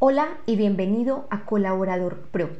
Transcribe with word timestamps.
Hola 0.00 0.28
y 0.46 0.54
bienvenido 0.54 1.26
a 1.28 1.44
Colaborador 1.44 2.20
Pro, 2.30 2.50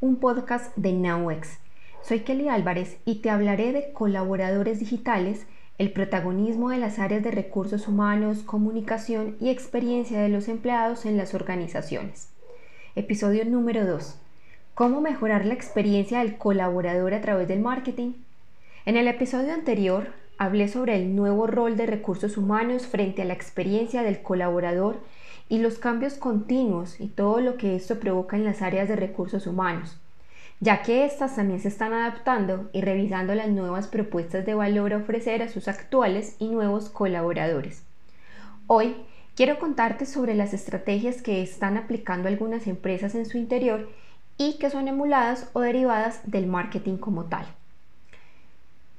un 0.00 0.16
podcast 0.16 0.74
de 0.74 0.92
NowX. 0.92 1.60
Soy 2.02 2.20
Kelly 2.22 2.48
Álvarez 2.48 2.98
y 3.04 3.20
te 3.20 3.30
hablaré 3.30 3.72
de 3.72 3.92
colaboradores 3.92 4.80
digitales, 4.80 5.46
el 5.78 5.92
protagonismo 5.92 6.70
de 6.70 6.78
las 6.78 6.98
áreas 6.98 7.22
de 7.22 7.30
recursos 7.30 7.86
humanos, 7.86 8.42
comunicación 8.42 9.36
y 9.40 9.50
experiencia 9.50 10.20
de 10.20 10.28
los 10.28 10.48
empleados 10.48 11.06
en 11.06 11.16
las 11.16 11.34
organizaciones. 11.34 12.30
Episodio 12.96 13.44
número 13.44 13.86
2. 13.86 14.18
¿Cómo 14.74 15.00
mejorar 15.00 15.44
la 15.44 15.54
experiencia 15.54 16.18
del 16.18 16.36
colaborador 16.36 17.14
a 17.14 17.20
través 17.20 17.46
del 17.46 17.60
marketing? 17.60 18.14
En 18.86 18.96
el 18.96 19.06
episodio 19.06 19.54
anterior 19.54 20.14
hablé 20.36 20.66
sobre 20.66 20.96
el 20.96 21.14
nuevo 21.14 21.46
rol 21.46 21.76
de 21.76 21.86
recursos 21.86 22.36
humanos 22.36 22.88
frente 22.88 23.22
a 23.22 23.24
la 23.24 23.34
experiencia 23.34 24.02
del 24.02 24.20
colaborador 24.20 24.98
y 25.48 25.58
los 25.58 25.78
cambios 25.78 26.14
continuos 26.14 27.00
y 27.00 27.08
todo 27.08 27.40
lo 27.40 27.56
que 27.56 27.74
esto 27.74 27.98
provoca 27.98 28.36
en 28.36 28.44
las 28.44 28.60
áreas 28.60 28.88
de 28.88 28.96
recursos 28.96 29.46
humanos, 29.46 29.96
ya 30.60 30.82
que 30.82 31.04
éstas 31.04 31.36
también 31.36 31.60
se 31.60 31.68
están 31.68 31.92
adaptando 31.92 32.68
y 32.72 32.82
revisando 32.82 33.34
las 33.34 33.48
nuevas 33.48 33.86
propuestas 33.86 34.44
de 34.44 34.54
valor 34.54 34.92
a 34.92 34.98
ofrecer 34.98 35.42
a 35.42 35.48
sus 35.48 35.68
actuales 35.68 36.36
y 36.38 36.48
nuevos 36.48 36.90
colaboradores. 36.90 37.82
Hoy 38.66 38.96
quiero 39.36 39.58
contarte 39.58 40.04
sobre 40.04 40.34
las 40.34 40.52
estrategias 40.52 41.22
que 41.22 41.42
están 41.42 41.76
aplicando 41.76 42.28
algunas 42.28 42.66
empresas 42.66 43.14
en 43.14 43.24
su 43.24 43.38
interior 43.38 43.88
y 44.36 44.58
que 44.58 44.70
son 44.70 44.86
emuladas 44.86 45.48
o 45.54 45.60
derivadas 45.60 46.20
del 46.24 46.46
marketing 46.46 46.98
como 46.98 47.24
tal. 47.24 47.46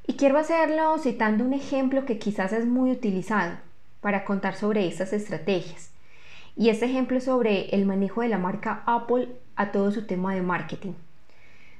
Y 0.07 0.13
quiero 0.13 0.39
hacerlo 0.39 0.97
citando 0.97 1.45
un 1.45 1.53
ejemplo 1.53 2.05
que 2.05 2.17
quizás 2.17 2.51
es 2.51 2.65
muy 2.65 2.91
utilizado 2.91 3.57
para 4.01 4.25
contar 4.25 4.55
sobre 4.55 4.87
estas 4.87 5.13
estrategias 5.13 5.91
y 6.59 6.67
este 6.67 6.87
ejemplo 6.87 7.21
sobre 7.21 7.69
el 7.69 7.85
manejo 7.85 8.21
de 8.21 8.27
la 8.27 8.37
marca 8.37 8.83
Apple 8.85 9.29
a 9.55 9.71
todo 9.71 9.91
su 9.91 10.05
tema 10.05 10.35
de 10.35 10.41
marketing. 10.41 10.91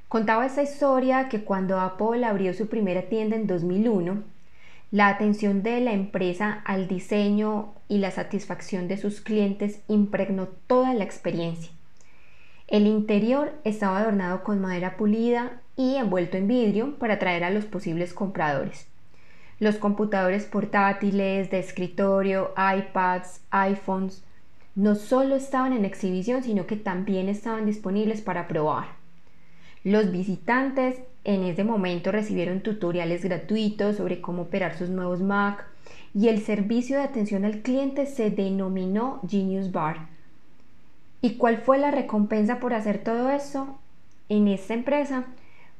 Contaba 0.07 0.45
esta 0.45 0.63
historia 0.63 1.27
que 1.27 1.43
cuando 1.43 1.81
Apple 1.81 2.25
abrió 2.25 2.53
su 2.53 2.69
primera 2.69 3.01
tienda 3.01 3.35
en 3.35 3.45
2001, 3.45 4.23
la 4.91 5.09
atención 5.09 5.63
de 5.63 5.81
la 5.81 5.91
empresa 5.91 6.63
al 6.63 6.87
diseño 6.87 7.73
y 7.89 7.97
la 7.97 8.11
satisfacción 8.11 8.87
de 8.87 8.95
sus 8.95 9.19
clientes 9.19 9.81
impregnó 9.89 10.47
toda 10.47 10.93
la 10.93 11.03
experiencia. 11.03 11.73
El 12.69 12.87
interior 12.87 13.51
estaba 13.65 13.99
adornado 13.99 14.43
con 14.45 14.61
madera 14.61 14.95
pulida 14.95 15.59
y 15.75 15.95
envuelto 15.95 16.37
en 16.37 16.47
vidrio 16.47 16.97
para 16.99 17.15
atraer 17.15 17.43
a 17.43 17.49
los 17.49 17.65
posibles 17.65 18.13
compradores. 18.13 18.87
Los 19.59 19.75
computadores 19.75 20.45
portátiles, 20.45 21.51
de 21.51 21.59
escritorio, 21.59 22.53
iPads, 22.55 23.41
iPhones, 23.51 24.23
no 24.75 24.95
solo 24.95 25.35
estaban 25.35 25.73
en 25.73 25.85
exhibición, 25.85 26.43
sino 26.43 26.67
que 26.67 26.75
también 26.75 27.29
estaban 27.29 27.65
disponibles 27.65 28.21
para 28.21 28.47
probar. 28.47 28.87
Los 29.83 30.11
visitantes 30.11 30.99
en 31.23 31.43
ese 31.43 31.63
momento 31.63 32.11
recibieron 32.11 32.61
tutoriales 32.61 33.23
gratuitos 33.23 33.97
sobre 33.97 34.21
cómo 34.21 34.43
operar 34.43 34.77
sus 34.77 34.89
nuevos 34.89 35.21
Mac 35.21 35.65
y 36.13 36.27
el 36.27 36.41
servicio 36.41 36.97
de 36.97 37.03
atención 37.03 37.45
al 37.45 37.61
cliente 37.61 38.05
se 38.05 38.29
denominó 38.29 39.21
Genius 39.27 39.71
Bar. 39.71 40.07
¿Y 41.21 41.35
cuál 41.35 41.57
fue 41.57 41.77
la 41.77 41.91
recompensa 41.91 42.59
por 42.59 42.73
hacer 42.73 43.03
todo 43.03 43.29
esto 43.29 43.77
en 44.29 44.47
esta 44.47 44.73
empresa? 44.73 45.25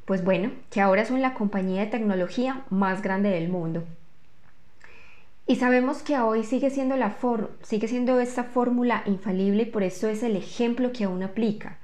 Pues 0.05 0.23
bueno, 0.23 0.51
que 0.69 0.81
ahora 0.81 1.05
son 1.05 1.21
la 1.21 1.33
compañía 1.33 1.81
de 1.81 1.87
tecnología 1.87 2.65
más 2.69 3.01
grande 3.01 3.29
del 3.29 3.49
mundo. 3.49 3.83
Y 5.49 5.55
sabemos 5.55 6.03
que 6.03 6.15
hoy 6.19 6.43
sigue 6.43 6.69
siendo, 6.69 6.95
la 6.95 7.17
sigue 7.63 7.87
siendo 7.87 8.19
esta 8.19 8.43
fórmula 8.43 9.01
infalible 9.07 9.63
y 9.63 9.65
por 9.65 9.81
eso 9.81 10.07
es 10.07 10.21
el 10.21 10.35
ejemplo 10.35 10.91
que 10.91 11.05
aún 11.05 11.23
aplica. 11.23 11.79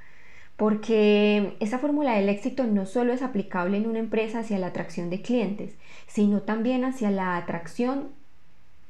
Porque 0.56 1.58
esa 1.60 1.80
fórmula 1.80 2.14
del 2.14 2.30
éxito 2.30 2.66
no 2.66 2.86
solo 2.86 3.12
es 3.12 3.24
aplicable 3.24 3.78
en 3.78 3.88
una 3.88 3.98
empresa 3.98 4.42
hacia 4.42 4.60
la 4.60 4.68
atracción 4.68 5.10
de 5.10 5.24
clientes, 5.24 5.74
sino 6.06 6.44
también 6.44 6.86
hacia 6.86 7.10
la 7.10 7.38
atracción 7.38 8.10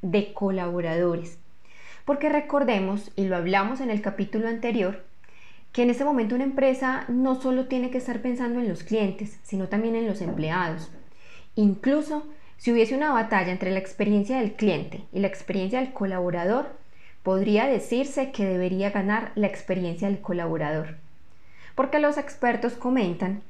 de 0.01 0.33
colaboradores. 0.33 1.37
Porque 2.03 2.27
recordemos, 2.27 3.13
y 3.15 3.27
lo 3.27 3.37
hablamos 3.37 3.79
en 3.79 3.89
el 3.89 4.01
capítulo 4.01 4.49
anterior, 4.49 5.05
que 5.71 5.83
en 5.83 5.89
este 5.89 6.03
momento 6.03 6.35
una 6.35 6.43
empresa 6.43 7.05
no 7.07 7.39
solo 7.41 7.67
tiene 7.67 7.91
que 7.91 7.99
estar 7.99 8.21
pensando 8.21 8.59
en 8.59 8.67
los 8.67 8.83
clientes, 8.83 9.39
sino 9.41 9.69
también 9.69 9.95
en 9.95 10.05
los 10.05 10.19
empleados. 10.19 10.91
Incluso 11.55 12.27
si 12.57 12.71
hubiese 12.71 12.95
una 12.95 13.11
batalla 13.11 13.51
entre 13.51 13.71
la 13.71 13.79
experiencia 13.79 14.39
del 14.39 14.53
cliente 14.53 15.03
y 15.11 15.19
la 15.19 15.27
experiencia 15.27 15.79
del 15.79 15.93
colaborador, 15.93 16.77
podría 17.23 17.67
decirse 17.67 18.31
que 18.31 18.45
debería 18.45 18.91
ganar 18.91 19.31
la 19.35 19.47
experiencia 19.47 20.07
del 20.07 20.21
colaborador. 20.21 20.95
Porque 21.75 21.99
los 21.99 22.17
expertos 22.17 22.73
comentan 22.73 23.41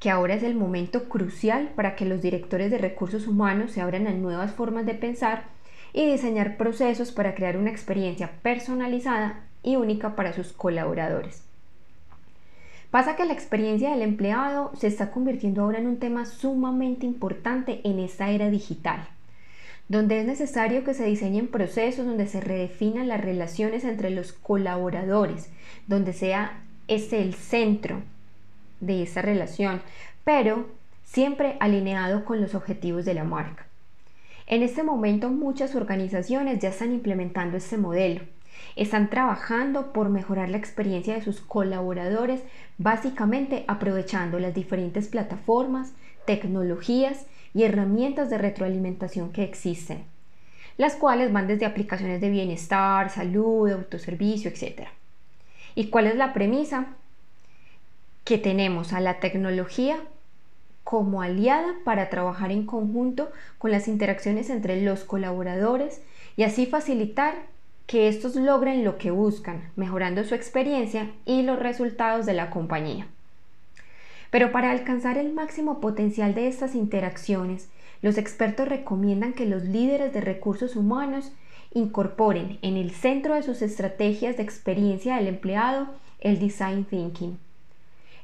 que 0.00 0.10
ahora 0.10 0.34
es 0.34 0.42
el 0.42 0.54
momento 0.54 1.08
crucial 1.08 1.70
para 1.76 1.94
que 1.94 2.06
los 2.06 2.22
directores 2.22 2.70
de 2.70 2.78
recursos 2.78 3.26
humanos 3.26 3.72
se 3.72 3.80
abran 3.82 4.06
a 4.06 4.12
nuevas 4.12 4.52
formas 4.52 4.86
de 4.86 4.94
pensar 4.94 5.44
y 5.92 6.10
diseñar 6.10 6.56
procesos 6.56 7.12
para 7.12 7.34
crear 7.34 7.56
una 7.56 7.70
experiencia 7.70 8.30
personalizada 8.42 9.40
y 9.62 9.76
única 9.76 10.16
para 10.16 10.32
sus 10.32 10.52
colaboradores. 10.52 11.49
Pasa 12.90 13.14
que 13.14 13.24
la 13.24 13.32
experiencia 13.32 13.90
del 13.90 14.02
empleado 14.02 14.72
se 14.76 14.88
está 14.88 15.12
convirtiendo 15.12 15.62
ahora 15.62 15.78
en 15.78 15.86
un 15.86 15.98
tema 15.98 16.26
sumamente 16.26 17.06
importante 17.06 17.80
en 17.84 18.00
esta 18.00 18.30
era 18.30 18.50
digital, 18.50 19.06
donde 19.88 20.18
es 20.18 20.26
necesario 20.26 20.82
que 20.82 20.94
se 20.94 21.04
diseñen 21.04 21.46
procesos 21.46 22.04
donde 22.04 22.26
se 22.26 22.40
redefinan 22.40 23.06
las 23.06 23.20
relaciones 23.20 23.84
entre 23.84 24.10
los 24.10 24.32
colaboradores, 24.32 25.50
donde 25.86 26.12
sea 26.12 26.64
este 26.88 27.22
el 27.22 27.34
centro 27.34 28.02
de 28.80 29.04
esa 29.04 29.22
relación, 29.22 29.82
pero 30.24 30.66
siempre 31.04 31.56
alineado 31.60 32.24
con 32.24 32.40
los 32.40 32.56
objetivos 32.56 33.04
de 33.04 33.14
la 33.14 33.22
marca. 33.22 33.66
En 34.48 34.64
este 34.64 34.82
momento 34.82 35.28
muchas 35.28 35.76
organizaciones 35.76 36.58
ya 36.58 36.70
están 36.70 36.92
implementando 36.92 37.56
este 37.56 37.76
modelo 37.76 38.22
están 38.76 39.10
trabajando 39.10 39.92
por 39.92 40.08
mejorar 40.08 40.48
la 40.48 40.56
experiencia 40.56 41.14
de 41.14 41.22
sus 41.22 41.40
colaboradores, 41.40 42.42
básicamente 42.78 43.64
aprovechando 43.68 44.38
las 44.38 44.54
diferentes 44.54 45.08
plataformas, 45.08 45.92
tecnologías 46.26 47.26
y 47.54 47.64
herramientas 47.64 48.30
de 48.30 48.38
retroalimentación 48.38 49.32
que 49.32 49.44
existen, 49.44 50.04
las 50.76 50.94
cuales 50.94 51.32
van 51.32 51.46
desde 51.46 51.66
aplicaciones 51.66 52.20
de 52.20 52.30
bienestar, 52.30 53.10
salud, 53.10 53.70
autoservicio, 53.70 54.50
etc. 54.50 54.88
¿Y 55.74 55.88
cuál 55.88 56.06
es 56.06 56.16
la 56.16 56.32
premisa? 56.32 56.86
Que 58.24 58.38
tenemos 58.38 58.92
a 58.92 59.00
la 59.00 59.18
tecnología 59.18 59.98
como 60.84 61.22
aliada 61.22 61.74
para 61.84 62.10
trabajar 62.10 62.50
en 62.50 62.66
conjunto 62.66 63.30
con 63.58 63.70
las 63.70 63.86
interacciones 63.86 64.50
entre 64.50 64.80
los 64.82 65.04
colaboradores 65.04 66.02
y 66.36 66.42
así 66.42 66.66
facilitar 66.66 67.34
que 67.90 68.06
estos 68.06 68.36
logren 68.36 68.84
lo 68.84 68.98
que 68.98 69.10
buscan, 69.10 69.68
mejorando 69.74 70.22
su 70.22 70.36
experiencia 70.36 71.10
y 71.24 71.42
los 71.42 71.58
resultados 71.58 72.24
de 72.24 72.34
la 72.34 72.48
compañía. 72.48 73.08
Pero 74.30 74.52
para 74.52 74.70
alcanzar 74.70 75.18
el 75.18 75.32
máximo 75.32 75.80
potencial 75.80 76.32
de 76.32 76.46
estas 76.46 76.76
interacciones, 76.76 77.68
los 78.00 78.16
expertos 78.16 78.68
recomiendan 78.68 79.32
que 79.32 79.44
los 79.44 79.64
líderes 79.64 80.12
de 80.12 80.20
recursos 80.20 80.76
humanos 80.76 81.32
incorporen 81.74 82.60
en 82.62 82.76
el 82.76 82.92
centro 82.92 83.34
de 83.34 83.42
sus 83.42 83.60
estrategias 83.60 84.36
de 84.36 84.44
experiencia 84.44 85.16
del 85.16 85.26
empleado 85.26 85.88
el 86.20 86.38
design 86.38 86.84
thinking. 86.84 87.40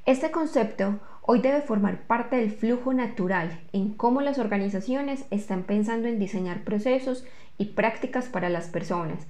Este 0.05 0.31
concepto 0.31 1.01
hoy 1.23 1.41
debe 1.41 1.61
formar 1.61 2.03
parte 2.03 2.37
del 2.37 2.53
flujo 2.53 2.95
natural 2.95 3.59
en 3.73 3.95
cómo 3.95 4.21
las 4.21 4.39
organizaciones 4.39 5.25
están 5.33 5.65
pensando 5.65 6.07
en 6.07 6.21
diseñar 6.21 6.63
procesos 6.63 7.25
y 7.59 7.65
prácticas 7.65 8.27
para 8.27 8.49
las 8.49 8.69
personas, 8.69 9.27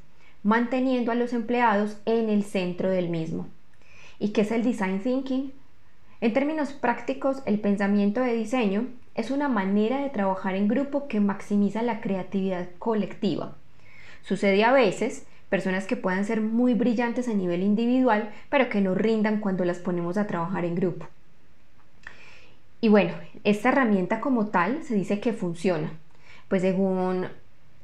manteniendo 0.46 1.10
a 1.10 1.16
los 1.16 1.32
empleados 1.32 1.98
en 2.04 2.28
el 2.28 2.44
centro 2.44 2.88
del 2.88 3.08
mismo. 3.08 3.48
¿Y 4.20 4.28
qué 4.28 4.42
es 4.42 4.52
el 4.52 4.62
design 4.62 5.00
thinking? 5.00 5.52
En 6.20 6.32
términos 6.32 6.72
prácticos, 6.72 7.42
el 7.46 7.58
pensamiento 7.58 8.20
de 8.20 8.34
diseño 8.34 8.86
es 9.16 9.32
una 9.32 9.48
manera 9.48 10.00
de 10.00 10.08
trabajar 10.08 10.54
en 10.54 10.68
grupo 10.68 11.08
que 11.08 11.18
maximiza 11.18 11.82
la 11.82 12.00
creatividad 12.00 12.68
colectiva. 12.78 13.56
Sucede 14.22 14.62
a 14.62 14.70
veces 14.70 15.26
personas 15.48 15.84
que 15.84 15.96
puedan 15.96 16.24
ser 16.24 16.40
muy 16.40 16.74
brillantes 16.74 17.26
a 17.26 17.34
nivel 17.34 17.64
individual, 17.64 18.30
pero 18.48 18.68
que 18.68 18.80
no 18.80 18.94
rindan 18.94 19.40
cuando 19.40 19.64
las 19.64 19.80
ponemos 19.80 20.16
a 20.16 20.28
trabajar 20.28 20.64
en 20.64 20.76
grupo. 20.76 21.08
Y 22.80 22.88
bueno, 22.88 23.14
esta 23.42 23.70
herramienta 23.70 24.20
como 24.20 24.46
tal 24.46 24.84
se 24.84 24.94
dice 24.94 25.18
que 25.18 25.32
funciona, 25.32 25.90
pues 26.46 26.62
según 26.62 27.26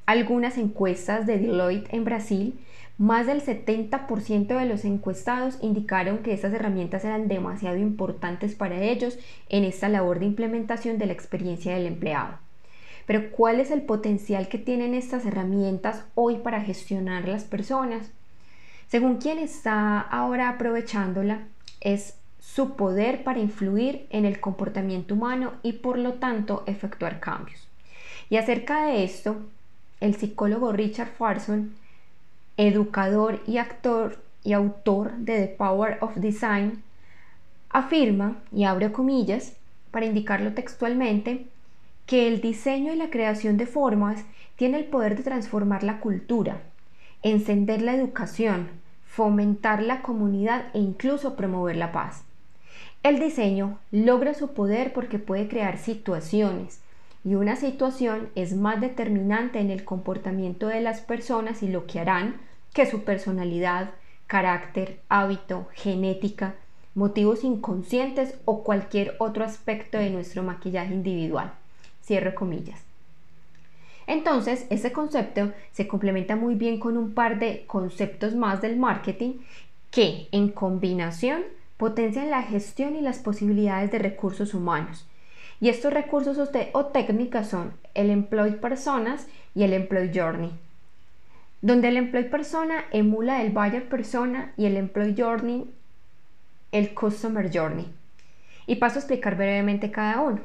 algunas 0.06 0.58
encuestas 0.58 1.26
de 1.26 1.38
Deloitte 1.38 1.92
en 1.92 2.04
Brasil, 2.04 2.58
más 2.98 3.26
del 3.26 3.42
70% 3.42 4.46
de 4.58 4.66
los 4.66 4.84
encuestados 4.84 5.58
indicaron 5.60 6.18
que 6.18 6.32
estas 6.32 6.52
herramientas 6.52 7.04
eran 7.04 7.26
demasiado 7.26 7.76
importantes 7.78 8.54
para 8.54 8.80
ellos 8.80 9.18
en 9.48 9.64
esta 9.64 9.88
labor 9.88 10.18
de 10.18 10.26
implementación 10.26 10.98
de 10.98 11.06
la 11.06 11.12
experiencia 11.12 11.74
del 11.74 11.86
empleado. 11.86 12.38
Pero 13.06 13.30
¿cuál 13.32 13.60
es 13.60 13.70
el 13.70 13.82
potencial 13.82 14.48
que 14.48 14.58
tienen 14.58 14.94
estas 14.94 15.26
herramientas 15.26 16.04
hoy 16.14 16.36
para 16.38 16.60
gestionar 16.60 17.26
las 17.26 17.44
personas? 17.44 18.10
Según 18.86 19.16
quien 19.16 19.38
está 19.38 19.98
ahora 20.00 20.50
aprovechándola, 20.50 21.48
es 21.80 22.18
su 22.38 22.76
poder 22.76 23.24
para 23.24 23.40
influir 23.40 24.06
en 24.10 24.24
el 24.24 24.38
comportamiento 24.38 25.14
humano 25.14 25.54
y 25.62 25.72
por 25.74 25.98
lo 25.98 26.14
tanto 26.14 26.62
efectuar 26.66 27.18
cambios. 27.18 27.68
Y 28.28 28.36
acerca 28.36 28.86
de 28.86 29.04
esto, 29.04 29.42
el 30.02 30.16
psicólogo 30.16 30.72
Richard 30.72 31.12
Farson, 31.16 31.74
educador 32.56 33.40
y 33.46 33.58
actor 33.58 34.18
y 34.42 34.52
autor 34.52 35.12
de 35.18 35.46
The 35.46 35.54
Power 35.56 35.98
of 36.00 36.16
Design, 36.16 36.82
afirma, 37.70 38.36
y 38.52 38.64
abre 38.64 38.90
comillas, 38.90 39.56
para 39.92 40.06
indicarlo 40.06 40.54
textualmente, 40.54 41.46
que 42.06 42.26
el 42.26 42.40
diseño 42.40 42.92
y 42.92 42.96
la 42.96 43.10
creación 43.10 43.56
de 43.56 43.66
formas 43.66 44.24
tiene 44.56 44.78
el 44.78 44.86
poder 44.86 45.16
de 45.16 45.22
transformar 45.22 45.84
la 45.84 46.00
cultura, 46.00 46.62
encender 47.22 47.80
la 47.80 47.94
educación, 47.94 48.70
fomentar 49.06 49.82
la 49.84 50.02
comunidad 50.02 50.64
e 50.74 50.80
incluso 50.80 51.36
promover 51.36 51.76
la 51.76 51.92
paz. 51.92 52.24
El 53.04 53.20
diseño 53.20 53.78
logra 53.92 54.34
su 54.34 54.48
poder 54.48 54.92
porque 54.92 55.20
puede 55.20 55.46
crear 55.46 55.78
situaciones 55.78 56.81
y 57.24 57.34
una 57.34 57.56
situación 57.56 58.30
es 58.34 58.54
más 58.54 58.80
determinante 58.80 59.60
en 59.60 59.70
el 59.70 59.84
comportamiento 59.84 60.68
de 60.68 60.80
las 60.80 61.00
personas 61.00 61.62
y 61.62 61.68
lo 61.68 61.86
que 61.86 62.00
harán 62.00 62.40
que 62.72 62.86
su 62.86 63.04
personalidad, 63.04 63.90
carácter, 64.26 64.98
hábito, 65.08 65.68
genética, 65.74 66.54
motivos 66.94 67.44
inconscientes 67.44 68.34
o 68.44 68.64
cualquier 68.64 69.14
otro 69.18 69.44
aspecto 69.44 69.98
de 69.98 70.10
nuestro 70.10 70.42
maquillaje 70.42 70.94
individual. 70.94 71.52
Cierro 72.02 72.34
comillas. 72.34 72.80
Entonces, 74.06 74.66
este 74.70 74.92
concepto 74.92 75.52
se 75.70 75.86
complementa 75.86 76.34
muy 76.34 76.56
bien 76.56 76.80
con 76.80 76.96
un 76.96 77.14
par 77.14 77.38
de 77.38 77.64
conceptos 77.66 78.34
más 78.34 78.60
del 78.60 78.76
marketing 78.76 79.34
que, 79.90 80.26
en 80.32 80.48
combinación, 80.48 81.42
potencian 81.76 82.30
la 82.30 82.42
gestión 82.42 82.96
y 82.96 83.00
las 83.00 83.18
posibilidades 83.18 83.92
de 83.92 83.98
recursos 83.98 84.54
humanos. 84.54 85.06
Y 85.62 85.70
estos 85.70 85.94
recursos 85.94 86.36
o, 86.74 86.86
técnicas 86.86 87.48
son 87.48 87.72
el 87.94 88.10
Employee 88.10 88.56
Personas 88.56 89.26
y 89.54 89.62
el 89.62 89.72
Employee 89.72 90.12
Journey. 90.12 90.50
Donde 91.62 91.88
el 91.88 91.96
Employee 91.96 92.28
Persona 92.28 92.84
emula 92.90 93.40
el 93.42 93.52
Buyer 93.52 93.88
Persona 93.88 94.52
y 94.58 94.66
el 94.66 94.76
Employee 94.76 95.14
Journey 95.16 95.72
el 96.72 96.94
Customer 96.94 97.48
Journey. 97.52 97.86
Y 98.66 98.76
paso 98.76 98.96
a 98.96 98.98
explicar 99.00 99.36
brevemente 99.36 99.90
cada 99.92 100.20
uno. 100.20 100.40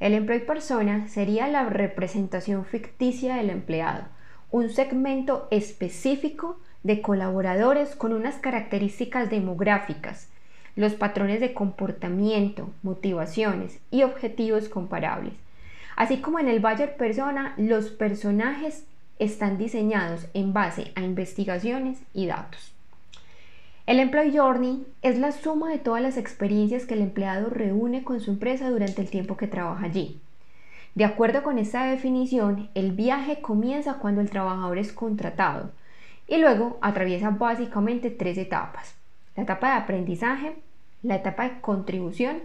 El 0.00 0.14
employee 0.14 0.40
persona 0.40 1.06
sería 1.06 1.46
la 1.48 1.64
representación 1.64 2.64
ficticia 2.64 3.36
del 3.36 3.50
empleado, 3.50 4.04
un 4.50 4.70
segmento 4.70 5.48
específico 5.50 6.58
de 6.82 7.02
colaboradores 7.02 7.94
con 7.94 8.12
unas 8.12 8.36
características 8.36 9.30
demográficas, 9.30 10.28
los 10.76 10.94
patrones 10.94 11.40
de 11.40 11.54
comportamiento, 11.54 12.70
motivaciones 12.82 13.78
y 13.90 14.02
objetivos 14.02 14.68
comparables. 14.68 15.34
Así 15.96 16.18
como 16.18 16.38
en 16.38 16.48
el 16.48 16.60
Bayer 16.60 16.96
Persona, 16.96 17.54
los 17.58 17.90
personajes 17.90 18.86
están 19.18 19.58
diseñados 19.58 20.26
en 20.34 20.52
base 20.52 20.92
a 20.94 21.02
investigaciones 21.02 21.98
y 22.14 22.26
datos. 22.26 22.72
El 23.84 23.98
Employee 23.98 24.38
Journey 24.38 24.86
es 25.02 25.18
la 25.18 25.32
suma 25.32 25.68
de 25.68 25.78
todas 25.78 26.00
las 26.00 26.16
experiencias 26.16 26.86
que 26.86 26.94
el 26.94 27.02
empleado 27.02 27.50
reúne 27.50 28.04
con 28.04 28.20
su 28.20 28.30
empresa 28.30 28.70
durante 28.70 29.02
el 29.02 29.10
tiempo 29.10 29.36
que 29.36 29.48
trabaja 29.48 29.86
allí. 29.86 30.20
De 30.94 31.04
acuerdo 31.04 31.42
con 31.42 31.58
esta 31.58 31.84
definición, 31.84 32.68
el 32.74 32.92
viaje 32.92 33.40
comienza 33.40 33.94
cuando 33.94 34.20
el 34.20 34.30
trabajador 34.30 34.78
es 34.78 34.92
contratado 34.92 35.70
y 36.28 36.38
luego 36.38 36.78
atraviesa 36.80 37.30
básicamente 37.30 38.10
tres 38.10 38.38
etapas. 38.38 38.94
La 39.36 39.44
etapa 39.44 39.72
de 39.72 39.76
aprendizaje, 39.78 40.56
la 41.02 41.16
etapa 41.16 41.48
de 41.48 41.60
contribución 41.60 42.42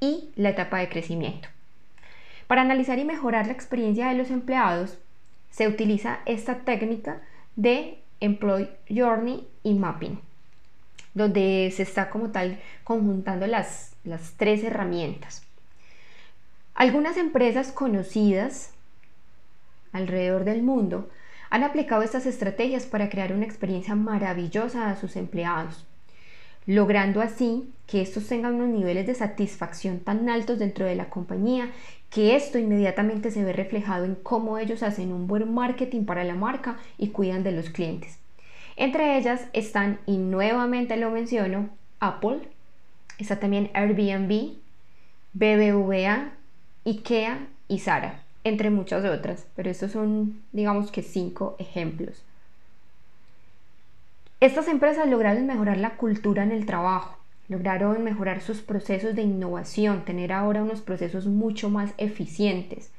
y 0.00 0.30
la 0.36 0.50
etapa 0.50 0.78
de 0.78 0.88
crecimiento. 0.88 1.48
Para 2.46 2.62
analizar 2.62 2.98
y 2.98 3.04
mejorar 3.04 3.46
la 3.46 3.52
experiencia 3.52 4.08
de 4.08 4.14
los 4.14 4.30
empleados, 4.30 4.98
se 5.50 5.68
utiliza 5.68 6.18
esta 6.26 6.60
técnica 6.60 7.22
de 7.56 7.98
Employee 8.20 8.70
Journey 8.88 9.46
y 9.62 9.74
Mapping 9.74 10.18
donde 11.14 11.72
se 11.74 11.84
está 11.84 12.10
como 12.10 12.30
tal 12.30 12.60
conjuntando 12.82 13.46
las, 13.46 13.94
las 14.04 14.32
tres 14.36 14.62
herramientas. 14.64 15.42
Algunas 16.74 17.16
empresas 17.16 17.70
conocidas 17.70 18.72
alrededor 19.92 20.44
del 20.44 20.62
mundo 20.62 21.08
han 21.50 21.62
aplicado 21.62 22.02
estas 22.02 22.26
estrategias 22.26 22.84
para 22.84 23.08
crear 23.08 23.32
una 23.32 23.44
experiencia 23.44 23.94
maravillosa 23.94 24.90
a 24.90 24.96
sus 24.96 25.14
empleados, 25.14 25.86
logrando 26.66 27.20
así 27.20 27.70
que 27.86 28.00
estos 28.00 28.26
tengan 28.26 28.54
unos 28.54 28.68
niveles 28.68 29.06
de 29.06 29.14
satisfacción 29.14 30.00
tan 30.00 30.28
altos 30.28 30.58
dentro 30.58 30.86
de 30.86 30.94
la 30.94 31.10
compañía 31.10 31.70
que 32.10 32.36
esto 32.36 32.58
inmediatamente 32.58 33.30
se 33.30 33.42
ve 33.42 33.52
reflejado 33.52 34.04
en 34.04 34.14
cómo 34.14 34.58
ellos 34.58 34.82
hacen 34.82 35.12
un 35.12 35.26
buen 35.26 35.52
marketing 35.52 36.04
para 36.04 36.22
la 36.24 36.36
marca 36.36 36.78
y 36.96 37.08
cuidan 37.08 37.42
de 37.42 37.52
los 37.52 37.70
clientes. 37.70 38.18
Entre 38.76 39.18
ellas 39.18 39.46
están, 39.52 39.98
y 40.06 40.16
nuevamente 40.16 40.96
lo 40.96 41.10
menciono, 41.10 41.68
Apple, 42.00 42.38
está 43.18 43.40
también 43.40 43.70
Airbnb, 43.74 44.54
BBVA, 45.32 46.32
IKEA 46.84 47.46
y 47.68 47.78
Zara, 47.80 48.22
entre 48.44 48.70
muchas 48.70 49.04
otras, 49.04 49.46
pero 49.56 49.70
estos 49.70 49.92
son, 49.92 50.40
digamos 50.52 50.90
que, 50.90 51.02
cinco 51.02 51.56
ejemplos. 51.58 52.22
Estas 54.44 54.68
empresas 54.68 55.08
lograron 55.08 55.46
mejorar 55.46 55.78
la 55.78 55.96
cultura 55.96 56.42
en 56.42 56.52
el 56.52 56.66
trabajo, 56.66 57.16
lograron 57.48 58.04
mejorar 58.04 58.42
sus 58.42 58.60
procesos 58.60 59.14
de 59.14 59.22
innovación, 59.22 60.04
tener 60.04 60.34
ahora 60.34 60.62
unos 60.62 60.82
procesos 60.82 61.24
mucho 61.24 61.70
más 61.70 61.94
eficientes, 61.96 62.92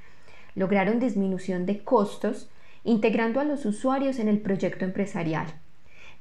lograron 0.55 0.99
disminución 0.99 1.67
de 1.67 1.83
costos, 1.83 2.49
integrando 2.83 3.39
a 3.39 3.43
los 3.43 3.63
usuarios 3.67 4.17
en 4.17 4.27
el 4.27 4.39
proyecto 4.39 4.85
empresarial. 4.85 5.45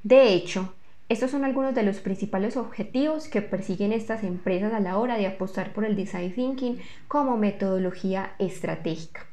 De 0.03 0.35
hecho, 0.35 0.75
estos 1.09 1.31
son 1.31 1.47
algunos 1.47 1.75
de 1.75 1.85
los 1.85 2.01
principales 2.01 2.59
objetivos 2.59 3.27
que 3.27 3.41
persiguen 3.41 3.93
estas 3.93 4.25
empresas 4.25 4.75
a 4.75 4.81
la 4.81 4.99
hora 4.99 5.17
de 5.17 5.27
apostar 5.27 5.73
por 5.73 5.87
el 5.87 5.97
design 5.97 6.35
thinking 6.35 6.81
como 7.09 7.39
metodología 7.39 8.35
estratégica. 8.39 9.25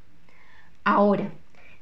Ahora, 0.86 1.32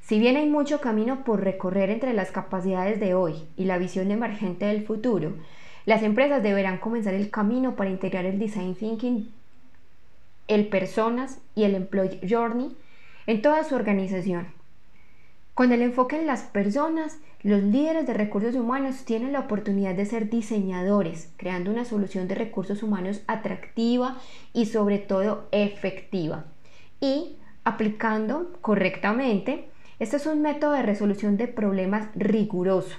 si 0.10 0.20
bien 0.20 0.36
hay 0.36 0.50
mucho 0.50 0.82
camino 0.82 1.24
por 1.24 1.42
recorrer 1.42 1.90
entre 1.90 2.14
las 2.14 2.32
capacidades 2.32 3.00
de 3.00 3.14
hoy 3.14 3.36
y 3.56 3.64
la 3.64 3.78
visión 3.78 4.12
emergente 4.12 4.66
del 4.66 4.86
futuro, 4.86 5.36
las 5.86 6.04
empresas 6.04 6.44
deberán 6.44 6.80
comenzar 6.80 7.14
el 7.14 7.30
camino 7.30 7.78
para 7.78 7.90
integrar 7.90 8.26
el 8.26 8.40
design 8.40 8.76
thinking, 8.76 9.32
el 10.50 10.68
personas 10.68 11.40
y 11.56 11.64
el 11.64 11.76
employee 11.76 12.20
journey 12.28 12.76
en 13.28 13.42
toda 13.42 13.64
su 13.64 13.76
organización 13.76 14.60
con 15.60 15.74
el 15.74 15.82
enfoque 15.82 16.16
en 16.16 16.26
las 16.26 16.44
personas, 16.44 17.20
los 17.44 17.62
líderes 17.62 18.08
de 18.08 18.14
recursos 18.14 18.56
humanos 18.56 19.04
tienen 19.04 19.34
la 19.34 19.42
oportunidad 19.42 19.94
de 19.94 20.06
ser 20.06 20.30
diseñadores, 20.30 21.34
creando 21.36 21.70
una 21.70 21.84
solución 21.84 22.30
de 22.30 22.36
recursos 22.36 22.82
humanos 22.82 23.24
atractiva 23.28 24.18
y 24.54 24.68
sobre 24.68 25.00
todo 25.00 25.50
efectiva. 25.52 26.46
Y 27.02 27.36
aplicando 27.66 28.54
correctamente, 28.62 29.66
este 30.00 30.18
es 30.18 30.26
un 30.26 30.42
método 30.42 30.72
de 30.72 30.82
resolución 30.82 31.38
de 31.38 31.48
problemas 31.48 32.08
riguroso, 32.16 32.98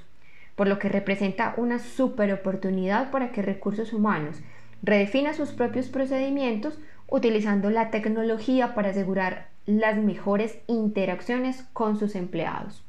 por 0.54 0.68
lo 0.68 0.78
que 0.78 0.88
representa 0.88 1.54
una 1.56 1.78
super 1.78 2.32
oportunidad 2.32 3.10
para 3.10 3.32
que 3.32 3.42
recursos 3.42 3.92
humanos 3.92 4.36
redefina 4.82 5.34
sus 5.34 5.50
propios 5.50 5.88
procedimientos 5.88 6.78
utilizando 7.08 7.70
la 7.70 7.90
tecnología 7.90 8.74
para 8.74 8.90
asegurar 8.90 9.48
las 9.66 9.96
mejores 9.96 10.58
interacciones 10.66 11.64
con 11.72 11.98
sus 11.98 12.14
empleados. 12.14 12.84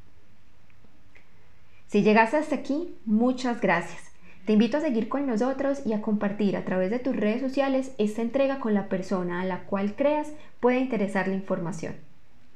Si 1.86 2.02
llegaste 2.02 2.38
hasta 2.38 2.56
aquí, 2.56 2.94
muchas 3.04 3.60
gracias. 3.60 4.12
Te 4.46 4.54
invito 4.54 4.78
a 4.78 4.80
seguir 4.80 5.08
con 5.08 5.26
nosotros 5.26 5.82
y 5.86 5.92
a 5.92 6.02
compartir 6.02 6.56
a 6.56 6.64
través 6.64 6.90
de 6.90 6.98
tus 6.98 7.14
redes 7.14 7.40
sociales 7.40 7.94
esta 7.98 8.22
entrega 8.22 8.58
con 8.58 8.74
la 8.74 8.88
persona 8.88 9.40
a 9.40 9.44
la 9.44 9.64
cual 9.64 9.94
creas 9.94 10.32
puede 10.58 10.80
interesar 10.80 11.28
la 11.28 11.34
información. 11.34 11.94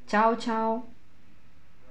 Chao, 0.06 0.36
chao. 0.36 0.95